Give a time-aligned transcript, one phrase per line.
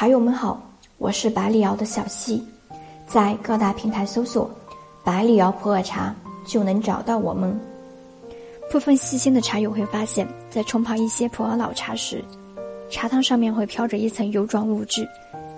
[0.00, 0.58] 茶友们好，
[0.96, 2.42] 我是百里瑶的小溪，
[3.06, 4.50] 在各大平台搜索
[5.04, 6.14] “百里瑶普洱茶”
[6.48, 7.54] 就能找到我们。
[8.70, 12.24] 部分细心的茶友会发现，在冲泡一些普洱老茶时，
[12.88, 15.06] 茶汤上面会飘着一层油状物质，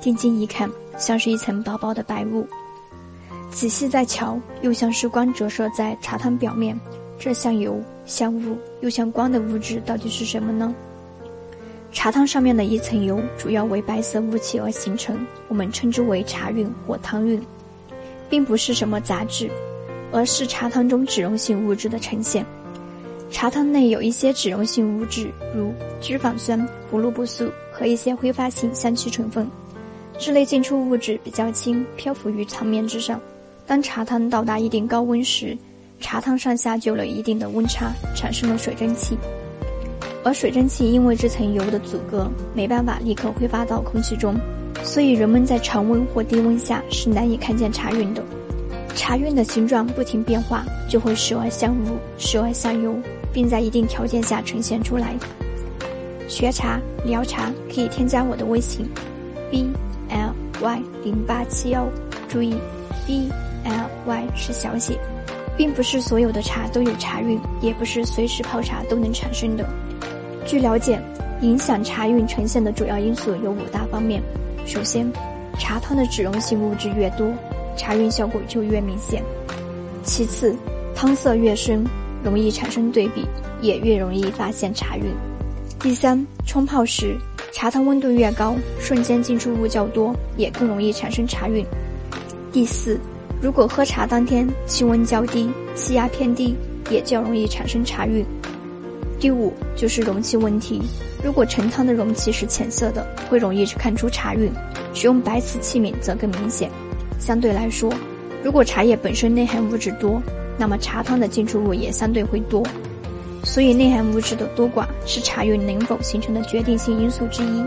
[0.01, 0.69] 定睛一看，
[0.99, 2.45] 像是一层薄薄的白雾；
[3.53, 6.77] 仔细再瞧，又像是光折射在茶汤表面。
[7.17, 10.75] 这像油、像雾又像光的物质到底是什么呢？
[11.93, 17.41] 茶汤上面的一层油，主要为白色雾气而形成，我们称之为茶晕或汤晕，
[18.31, 19.51] 并不是什么杂质，
[20.11, 22.45] 而是茶汤中脂溶性物质的呈现。
[23.31, 29.47] 茶汤内有一些脂溶性物质，如脂肪酸、胡萝卜素和一些挥发性香气成分，
[30.19, 33.21] 这类进出物质比较轻，漂浮于汤面之上。
[33.67, 35.57] 当茶汤到达一定高温时，
[36.01, 39.17] 茶汤上下就有了一定的温差，产生了水蒸气。
[40.25, 44.37] 而水蒸气因为这层油的阻隔，没办法立刻挥发到空气中，
[44.85, 48.23] 所以人们在常温或低温下是难以看见茶韵的。
[48.95, 52.95] 茶韵的形状不停变化，就会时而像雾，时而像油，
[53.33, 55.17] 并在一定条件下呈现出来。
[56.29, 58.87] 学茶聊茶可以添加我的微信
[59.51, 59.67] ，b
[60.09, 61.89] l y 零八七幺，
[62.29, 62.55] 注意
[63.07, 63.29] ，b
[63.65, 64.97] l y 是小写，
[65.57, 69.69] 并不是所有的茶都有茶韵，也不是随时泡茶都能产生的。
[70.45, 71.01] 据了解，
[71.41, 74.23] 影响茶韵呈现的主要因素有五大方面。
[74.67, 75.11] 首先，
[75.59, 77.33] 茶汤的脂溶性物质越多，
[77.77, 79.23] 茶韵效果就越明显；
[80.03, 80.55] 其次，
[80.95, 81.85] 汤色越深，
[82.23, 83.27] 容易产生对比，
[83.61, 85.05] 也越容易发现茶韵；
[85.81, 87.17] 第三，冲泡时
[87.53, 91.65] 茶汤温度越高，瞬间进出物较多，也更容易产生茶韵；
[92.53, 92.99] 第四，
[93.41, 96.55] 如果喝茶当天气温较低，气压偏低，
[96.91, 98.25] 也较容易产生茶韵。
[99.23, 100.83] 第五就是容器问题，
[101.23, 104.51] 如果盛汤的容器是浅色的，会容易看出茶韵；
[104.95, 106.69] 使用白瓷器皿则更明显。
[107.21, 107.89] 相对来说，
[108.43, 110.21] 如果茶叶本身内含物质多，
[110.59, 112.65] 那么茶汤的进出物也相对会多。
[113.45, 117.65] 所以，内含物质的多寡是茶韵能否形成的决定性因素之一。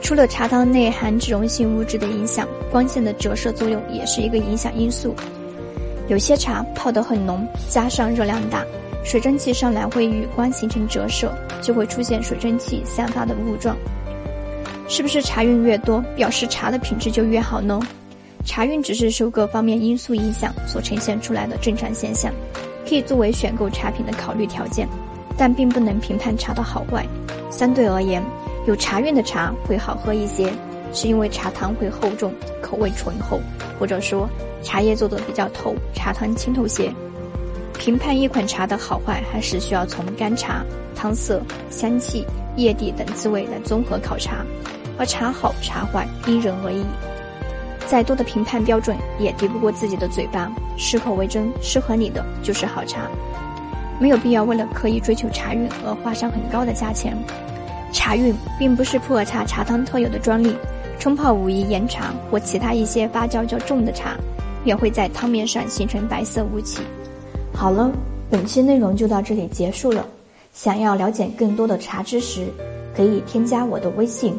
[0.00, 5.16] 除了茶汤内含脂溶性物质的影响，光线的折射作用也是一个影响因素。
[6.06, 8.64] 有些茶泡得很浓，加上热量大。
[9.02, 13.76] 水蒸气上来会与光形成折射，就会出现水蒸气散发的雾状。
[14.88, 17.80] 是不是茶韵越多，表示茶的品质就越好呢？
[18.44, 22.32] 茶韵只是受各方面因素影响所呈现出来的正常现象，
[22.88, 24.88] 可以作为选购茶品的考虑条件，
[25.36, 27.06] 但并不能评判茶的好坏。
[27.50, 28.22] 相对而言，
[28.66, 30.52] 有茶韵的茶会好喝一些，
[30.92, 32.32] 是因为茶汤会厚重，
[32.62, 33.40] 口味醇厚，
[33.78, 34.28] 或者说
[34.62, 36.92] 茶叶做的比较透，茶汤清透些。
[37.80, 40.62] 评判一款茶的好坏，还是需要从干茶、
[40.94, 42.26] 汤色、香气、
[42.56, 44.44] 叶底等滋味来综合考察，
[44.98, 46.84] 而茶好茶坏因人而异。
[47.86, 53.08] 再多的评判标准也敌不过自己的嘴巴，适口为真，适合你的就是好茶。
[53.98, 57.16] 没有必要为了刻意追求茶韵而花上很高的价钱。
[57.94, 60.54] 茶韵并不是普洱茶茶汤特有的专利，
[60.98, 64.18] 冲泡武夷岩茶或其他一些发酵较重的茶，
[64.66, 66.82] 也会在汤面上形成白色雾气。
[67.60, 67.92] 好了，
[68.30, 70.06] 本期内容就到这里结束了。
[70.50, 72.46] 想要了解更多的茶知识，
[72.96, 74.34] 可以添加我的微信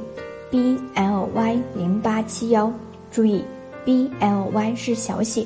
[0.49, 2.73] ，b l y 零八七幺，
[3.11, 3.43] 注意
[3.85, 5.45] ，b l y 是小写。